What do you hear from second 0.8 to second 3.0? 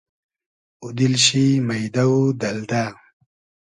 اوو دیل شی مݷدۂ و دئلدۂ